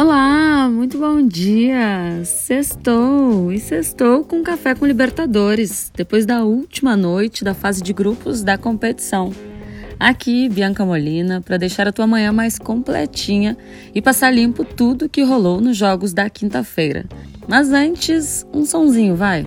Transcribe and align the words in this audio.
Olá, 0.00 0.70
muito 0.70 0.96
bom 0.96 1.26
dia! 1.26 2.22
Sextou! 2.24 3.50
E 3.50 3.58
sextou 3.58 4.22
com 4.22 4.44
café 4.44 4.72
com 4.72 4.86
Libertadores, 4.86 5.90
depois 5.92 6.24
da 6.24 6.44
última 6.44 6.96
noite 6.96 7.42
da 7.42 7.52
fase 7.52 7.82
de 7.82 7.92
grupos 7.92 8.44
da 8.44 8.56
competição. 8.56 9.32
Aqui, 9.98 10.48
Bianca 10.48 10.86
Molina, 10.86 11.40
para 11.40 11.56
deixar 11.56 11.88
a 11.88 11.92
tua 11.92 12.06
manhã 12.06 12.32
mais 12.32 12.60
completinha 12.60 13.58
e 13.92 14.00
passar 14.00 14.30
limpo 14.30 14.64
tudo 14.64 15.08
que 15.08 15.24
rolou 15.24 15.60
nos 15.60 15.76
jogos 15.76 16.12
da 16.12 16.30
quinta-feira. 16.30 17.04
Mas 17.48 17.72
antes, 17.72 18.46
um 18.54 18.64
sonzinho, 18.64 19.16
vai! 19.16 19.44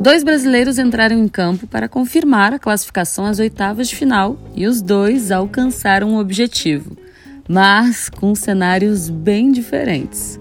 Dois 0.00 0.24
brasileiros 0.24 0.78
entraram 0.78 1.18
em 1.18 1.28
campo 1.28 1.66
para 1.66 1.86
confirmar 1.86 2.54
a 2.54 2.58
classificação 2.58 3.26
às 3.26 3.38
oitavas 3.38 3.86
de 3.86 3.94
final 3.94 4.38
e 4.54 4.66
os 4.66 4.80
dois 4.80 5.30
alcançaram 5.30 6.14
o 6.14 6.18
objetivo, 6.18 6.96
mas 7.46 8.08
com 8.08 8.34
cenários 8.34 9.10
bem 9.10 9.52
diferentes. 9.52 10.40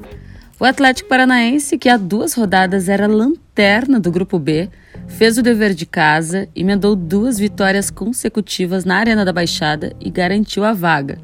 O 0.58 0.64
Atlético 0.64 1.10
Paranaense, 1.10 1.78
que 1.78 1.90
há 1.90 1.98
duas 1.98 2.34
rodadas 2.36 2.88
era 2.88 3.06
lanterna 3.06 4.00
do 4.00 4.10
Grupo 4.10 4.40
B, 4.40 4.70
fez 5.10 5.38
o 5.38 5.44
dever 5.44 5.74
de 5.74 5.86
casa, 5.86 6.48
emendou 6.56 6.96
duas 6.96 7.38
vitórias 7.38 7.92
consecutivas 7.92 8.86
na 8.86 8.96
Arena 8.96 9.26
da 9.26 9.34
Baixada 9.34 9.94
e 10.00 10.10
garantiu 10.10 10.64
a 10.64 10.72
vaga. 10.72 11.20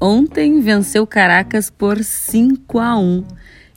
Ontem 0.00 0.60
venceu 0.60 1.06
Caracas 1.06 1.68
por 1.68 2.02
5 2.02 2.78
a 2.78 2.98
1 2.98 3.24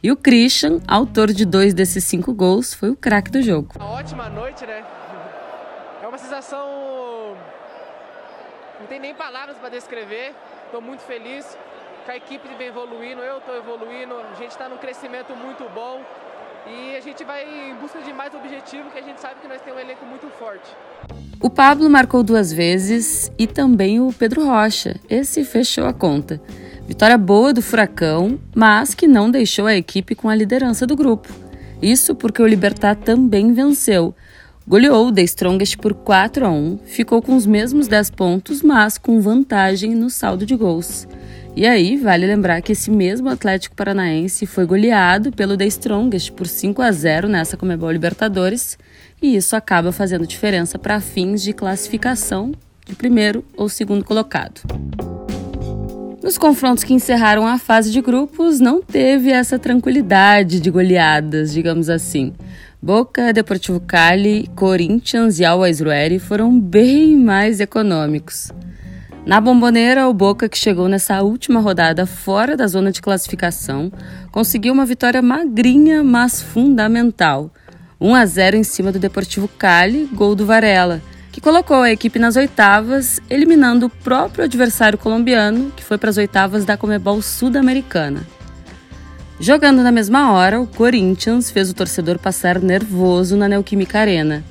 e 0.02 0.12
o 0.12 0.17
Christian, 0.17 0.80
autor 0.88 1.31
de 1.34 1.45
dois 1.45 1.73
desses 1.73 2.03
cinco 2.03 2.34
gols, 2.34 2.73
foi 2.73 2.89
o 2.89 2.95
craque 2.95 3.30
do 3.31 3.41
jogo. 3.41 3.73
Uma 3.76 3.91
ótima 3.91 4.30
noite, 4.30 4.66
né? 4.66 4.84
É 6.02 6.08
uma 6.08 6.17
sensação. 6.17 7.35
Não 8.80 8.88
tem 8.88 8.99
nem 8.99 9.13
palavras 9.13 9.58
para 9.58 9.70
descrever. 9.70 10.34
Estou 10.66 10.81
muito 10.81 11.02
feliz 11.02 11.45
que 12.05 12.12
a 12.12 12.17
equipe 12.17 12.48
vem 12.58 12.67
evoluindo, 12.67 13.22
eu 13.22 13.38
estou 13.38 13.55
evoluindo, 13.55 14.16
a 14.16 14.36
gente 14.36 14.52
está 14.52 14.67
num 14.70 14.77
crescimento 14.77 15.36
muito 15.36 15.64
bom 15.75 16.02
e 16.67 16.95
a 16.95 17.02
gente 17.02 17.23
vai 17.23 17.44
em 17.44 17.75
busca 17.75 18.02
de 18.02 18.14
mais 18.14 18.33
objetivo, 18.33 18.89
que 18.89 19.00
a 19.00 19.02
gente 19.02 19.20
sabe 19.20 19.36
que 19.42 19.47
nós 19.47 19.61
temos 19.61 19.80
um 19.80 19.83
elenco 19.83 20.05
muito 20.05 20.27
forte. 20.38 20.70
O 21.42 21.50
Pablo 21.50 21.89
marcou 21.89 22.23
duas 22.23 22.52
vezes 22.52 23.31
e 23.38 23.47
também 23.47 24.00
o 24.00 24.11
Pedro 24.11 24.45
Rocha. 24.45 25.00
Esse 25.09 25.44
fechou 25.44 25.86
a 25.86 25.94
conta. 25.94 26.42
Vitória 26.90 27.20
boa 27.20 27.54
do 27.54 27.62
Furacão, 27.62 28.40
mas 28.56 28.95
que 28.95 29.08
não 29.08 29.30
deixou 29.30 29.68
a 29.68 29.76
equipe 29.76 30.16
com 30.16 30.28
a 30.28 30.34
liderança 30.34 30.88
do 30.88 30.95
grupo. 30.95 31.30
Isso 31.80 32.16
porque 32.16 32.42
o 32.42 32.48
Libertar 32.48 32.95
também 32.95 33.54
venceu. 33.54 34.16
Goleou 34.68 35.08
o 35.08 35.12
The 35.12 35.22
Strongest 35.22 35.78
por 35.78 35.94
4 35.94 36.48
a 36.48 36.50
1, 36.50 36.80
ficou 36.86 37.22
com 37.22 37.36
os 37.36 37.45
mesmos 37.45 37.88
10 37.88 38.10
pontos, 38.10 38.64
mas 38.64 38.98
com 38.98 39.22
vantagem 39.22 39.94
no 39.94 40.10
saldo 40.10 40.48
de 40.48 40.56
gols. 40.56 41.08
E 41.56 41.67
aí, 41.67 41.95
vale 41.95 42.26
lembrar 42.26 42.60
que 42.64 42.72
esse 42.72 42.90
mesmo 42.90 43.30
Atlético 43.30 43.76
Paranaense 43.76 44.48
foi 44.48 44.66
goleado 44.66 45.32
pelo 45.32 45.56
The 45.56 45.67
Strongest 45.67 46.32
por 46.32 46.48
5 46.48 46.82
a 46.82 46.92
0 46.92 47.30
nessa 47.30 47.56
Comebol 47.56 47.92
Libertadores, 47.92 48.80
e 49.22 49.36
isso 49.36 49.56
acaba 49.56 49.92
fazendo 49.92 50.26
diferença 50.26 50.80
para 50.80 51.00
fins 51.00 51.44
de 51.44 51.54
classificação 51.54 52.52
de 52.84 52.95
primeiro 52.95 53.45
ou 53.56 53.70
segundo 53.70 54.04
colocado. 54.04 54.62
Nos 56.22 56.38
confrontos 56.38 56.84
que 56.84 56.94
encerraram 56.94 57.48
a 57.48 57.58
fase 57.58 57.92
de 57.92 58.02
grupos, 58.02 58.59
não 58.59 58.81
teve 58.81 59.31
essa 59.31 59.58
tranquilidade 59.58 60.59
de 60.59 60.70
goleadas, 60.70 61.53
digamos 61.53 61.89
assim. 61.89 62.34
Boca, 62.81 63.31
Deportivo 63.31 63.80
Cali, 63.80 64.50
Corinthians 64.53 65.39
e 65.39 65.45
Always 65.45 65.80
Ready 65.80 66.20
foram 66.20 66.59
bem 66.59 67.16
mais 67.16 67.61
econômicos. 67.61 68.52
Na 69.26 69.39
bomboneira, 69.39 70.09
o 70.09 70.14
Boca, 70.14 70.50
que 70.50 70.58
chegou 70.58 70.89
nessa 70.89 71.22
última 71.22 71.61
rodada 71.61 72.06
fora 72.06 72.58
da 72.58 72.67
zona 72.67 72.92
de 72.92 73.02
classificação, 73.02 73.89
conseguiu 74.30 74.73
uma 74.73 74.86
vitória 74.86 75.22
magrinha, 75.22 76.04
mas 76.04 76.42
fundamental. 76.42 77.49
1 77.99 78.16
a 78.16 78.26
0 78.26 78.58
em 78.58 78.64
cima 78.64 78.92
do 78.92 78.99
Deportivo 78.99 79.48
Cali, 79.48 80.10
gol 80.14 80.36
do 80.36 80.45
Varela 80.45 81.02
que 81.32 81.42
colocou 81.42 81.82
a 81.82 81.92
equipe 81.92 82.17
nas 82.20 82.36
oitavas, 82.36 83.20
eliminando 83.30 83.86
o 83.86 83.90
próprio 83.90 84.45
adversário 84.45 84.98
colombiano, 84.98 85.72
que 85.76 85.84
foi 85.84 85.98
para 85.98 86.10
as 86.10 86.17
oitavas 86.17 86.66
da 86.66 86.78
Comebol 86.78 87.22
Sul-Americana. 87.22 88.26
Jogando 89.40 89.82
na 89.82 89.92
mesma 89.92 90.34
hora, 90.34 90.60
o 90.60 90.67
Corinthians 90.67 91.50
fez 91.50 91.70
o 91.70 91.73
torcedor 91.73 92.20
passar 92.20 92.60
nervoso 92.60 93.38
na 93.38 93.48
Neoquímica 93.48 94.00
Arena. 94.00 94.44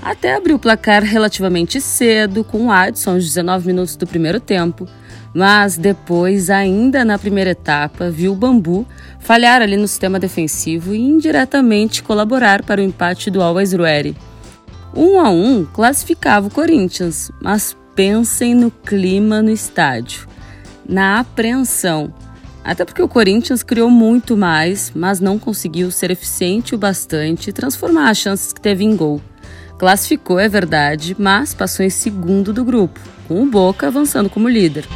Até 0.00 0.36
abriu 0.36 0.54
o 0.56 0.58
placar 0.58 1.02
relativamente 1.02 1.80
cedo, 1.80 2.44
com 2.44 2.66
o 2.66 2.70
Adson 2.70 3.14
aos 3.14 3.24
19 3.24 3.66
minutos 3.66 3.96
do 3.96 4.06
primeiro 4.06 4.38
tempo, 4.38 4.86
mas 5.34 5.76
depois, 5.76 6.48
ainda 6.48 7.04
na 7.04 7.18
primeira 7.18 7.50
etapa, 7.50 8.08
viu 8.08 8.32
o 8.32 8.36
Bambu 8.36 8.86
falhar 9.18 9.62
ali 9.62 9.76
no 9.76 9.88
sistema 9.88 10.20
defensivo 10.20 10.94
e 10.94 11.00
indiretamente 11.00 12.02
colaborar 12.02 12.62
para 12.62 12.80
o 12.80 12.84
empate 12.84 13.30
do 13.30 13.42
Always 13.42 13.72
Ready. 13.72 14.16
1 14.96 15.20
a 15.20 15.30
1 15.30 15.66
classificava 15.66 16.46
o 16.46 16.50
Corinthians, 16.50 17.30
mas 17.40 17.76
pensem 17.94 18.54
no 18.54 18.70
clima 18.70 19.42
no 19.42 19.50
estádio, 19.50 20.26
na 20.88 21.20
apreensão. 21.20 22.12
Até 22.64 22.84
porque 22.84 23.02
o 23.02 23.08
Corinthians 23.08 23.62
criou 23.62 23.90
muito 23.90 24.36
mais, 24.36 24.90
mas 24.94 25.20
não 25.20 25.38
conseguiu 25.38 25.90
ser 25.90 26.10
eficiente 26.10 26.74
o 26.74 26.78
bastante 26.78 27.50
e 27.50 27.52
transformar 27.52 28.10
as 28.10 28.18
chances 28.18 28.52
que 28.52 28.60
teve 28.60 28.84
em 28.84 28.96
gol. 28.96 29.20
Classificou, 29.78 30.40
é 30.40 30.48
verdade, 30.48 31.14
mas 31.18 31.52
passou 31.52 31.84
em 31.84 31.90
segundo 31.90 32.52
do 32.52 32.64
grupo, 32.64 32.98
com 33.28 33.42
o 33.42 33.46
Boca 33.46 33.86
avançando 33.86 34.30
como 34.30 34.48
líder. 34.48 34.86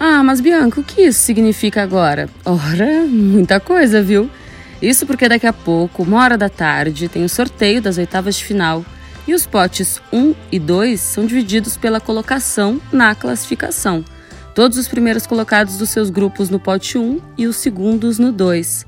Ah, 0.00 0.22
mas 0.24 0.40
Bianca, 0.40 0.80
o 0.80 0.84
que 0.84 1.02
isso 1.02 1.20
significa 1.20 1.82
agora? 1.82 2.28
Ora, 2.44 3.06
muita 3.06 3.60
coisa, 3.60 4.02
viu? 4.02 4.28
Isso 4.84 5.06
porque 5.06 5.26
daqui 5.28 5.46
a 5.46 5.52
pouco, 5.52 6.02
uma 6.02 6.22
hora 6.22 6.36
da 6.36 6.50
tarde, 6.50 7.08
tem 7.08 7.24
o 7.24 7.28
sorteio 7.28 7.80
das 7.80 7.96
oitavas 7.96 8.36
de 8.36 8.44
final 8.44 8.84
e 9.26 9.32
os 9.32 9.46
potes 9.46 9.98
1 10.12 10.34
e 10.52 10.58
2 10.58 11.00
são 11.00 11.24
divididos 11.24 11.78
pela 11.78 12.00
colocação 12.00 12.78
na 12.92 13.14
classificação. 13.14 14.04
Todos 14.54 14.76
os 14.76 14.86
primeiros 14.86 15.26
colocados 15.26 15.78
dos 15.78 15.88
seus 15.88 16.10
grupos 16.10 16.50
no 16.50 16.60
pote 16.60 16.98
1 16.98 17.18
e 17.38 17.46
os 17.46 17.56
segundos 17.56 18.18
no 18.18 18.30
2. 18.30 18.84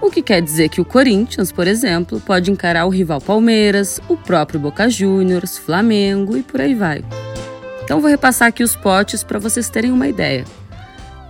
O 0.00 0.10
que 0.10 0.20
quer 0.20 0.42
dizer 0.42 0.68
que 0.68 0.80
o 0.80 0.84
Corinthians, 0.84 1.52
por 1.52 1.68
exemplo, 1.68 2.20
pode 2.20 2.50
encarar 2.50 2.84
o 2.84 2.90
rival 2.90 3.20
Palmeiras, 3.20 4.00
o 4.08 4.16
próprio 4.16 4.58
Boca 4.58 4.90
Juniors, 4.90 5.56
Flamengo 5.56 6.36
e 6.36 6.42
por 6.42 6.60
aí 6.60 6.74
vai. 6.74 7.04
Então 7.84 8.00
vou 8.00 8.10
repassar 8.10 8.48
aqui 8.48 8.64
os 8.64 8.74
potes 8.74 9.22
para 9.22 9.38
vocês 9.38 9.68
terem 9.70 9.92
uma 9.92 10.08
ideia. 10.08 10.44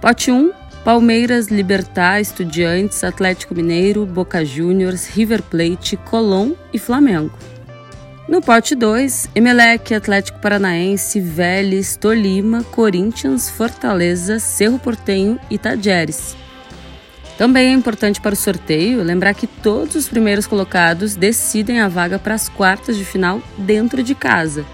Pote 0.00 0.30
1, 0.30 0.50
Palmeiras, 0.86 1.48
Libertar, 1.48 2.20
Estudiantes, 2.20 3.02
Atlético 3.02 3.56
Mineiro, 3.56 4.06
Boca 4.06 4.44
Juniors, 4.44 5.08
River 5.08 5.42
Plate, 5.42 5.96
Colón 5.96 6.52
e 6.72 6.78
Flamengo. 6.78 7.36
No 8.28 8.40
pote 8.40 8.76
2, 8.76 9.30
Emelec, 9.34 9.92
Atlético 9.92 10.38
Paranaense, 10.38 11.20
Vélez, 11.20 11.96
Tolima, 11.96 12.62
Corinthians, 12.62 13.50
Fortaleza, 13.50 14.38
Cerro 14.38 14.78
Portenho 14.78 15.40
e 15.50 15.58
Tajeres. 15.58 16.36
Também 17.36 17.66
é 17.66 17.72
importante 17.72 18.20
para 18.20 18.34
o 18.34 18.36
sorteio 18.36 19.02
lembrar 19.02 19.34
que 19.34 19.48
todos 19.48 19.96
os 19.96 20.08
primeiros 20.08 20.46
colocados 20.46 21.16
decidem 21.16 21.80
a 21.80 21.88
vaga 21.88 22.16
para 22.16 22.34
as 22.34 22.48
quartas 22.48 22.96
de 22.96 23.04
final 23.04 23.42
dentro 23.58 24.04
de 24.04 24.14
casa. 24.14 24.64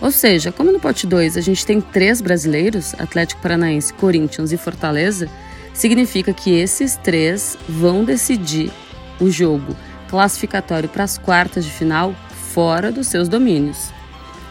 Ou 0.00 0.10
seja, 0.10 0.50
como 0.50 0.72
no 0.72 0.80
pote 0.80 1.06
2 1.06 1.36
a 1.36 1.40
gente 1.40 1.64
tem 1.64 1.80
três 1.80 2.20
brasileiros, 2.20 2.92
Atlético 2.98 3.40
Paranaense, 3.40 3.94
Corinthians 3.94 4.50
e 4.50 4.56
Fortaleza, 4.56 5.30
significa 5.72 6.32
que 6.32 6.50
esses 6.50 6.96
três 6.96 7.56
vão 7.68 8.04
decidir 8.04 8.70
o 9.20 9.30
jogo 9.30 9.76
classificatório 10.08 10.88
para 10.88 11.04
as 11.04 11.16
quartas 11.16 11.64
de 11.64 11.70
final 11.70 12.14
fora 12.52 12.90
dos 12.90 13.06
seus 13.06 13.28
domínios. 13.28 13.92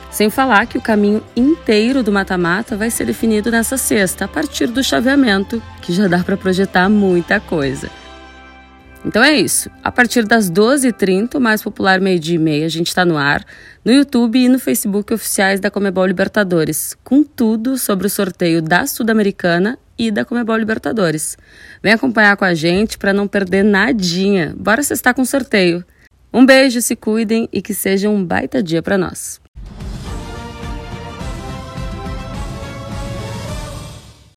Sem 0.09 0.30
falar 0.30 0.66
que 0.66 0.78
o 0.78 0.81
caminho 0.81 1.24
inteiro 1.35 2.02
do 2.02 2.12
mata-mata 2.12 2.75
vai 2.75 2.89
ser 2.89 3.06
definido 3.06 3.51
nessa 3.51 3.77
sexta, 3.77 4.25
a 4.25 4.27
partir 4.27 4.68
do 4.68 4.83
chaveamento, 4.83 5.62
que 5.81 5.94
já 5.94 6.07
dá 6.07 6.24
para 6.24 6.38
projetar 6.38 6.89
muita 6.89 7.39
coisa. 7.39 7.89
Então 9.06 9.24
é 9.24 9.33
isso. 9.33 9.69
A 9.83 9.92
partir 9.92 10.25
das 10.25 10.50
12h30, 10.51 11.36
o 11.36 11.39
mais 11.39 11.62
popular 11.62 12.01
meio-dia 12.01 12.36
e 12.36 12.39
meia, 12.39 12.65
a 12.65 12.69
gente 12.69 12.88
está 12.88 13.06
no 13.06 13.18
ar, 13.18 13.45
no 13.86 13.92
YouTube 13.92 14.39
e 14.39 14.50
no 14.50 14.60
Facebook 14.60 15.13
oficiais 15.13 15.60
da 15.60 15.72
Comebol 15.72 16.06
Libertadores, 16.06 16.98
com 17.04 17.24
tudo 17.24 17.77
sobre 17.77 18.07
o 18.07 18.10
sorteio 18.10 18.62
da 18.62 18.86
Sul-Americana 18.88 19.77
e 20.00 20.10
da 20.10 20.24
Comebol 20.24 20.56
Libertadores. 20.56 21.38
Vem 21.84 21.92
acompanhar 21.92 22.38
com 22.38 22.46
a 22.46 22.54
gente 22.54 22.98
para 22.98 23.12
não 23.12 23.28
perder 23.28 23.63
nadinha. 23.63 24.56
Bora 24.57 24.81
cestar 24.81 25.13
com 25.13 25.25
sorteio. 25.25 25.84
Um 26.34 26.46
beijo, 26.46 26.81
se 26.81 26.96
cuidem 26.96 27.50
e 27.51 27.62
que 27.62 27.74
seja 27.74 28.10
um 28.10 28.24
baita 28.24 28.63
dia 28.63 28.81
para 28.81 28.98
nós. 28.98 29.42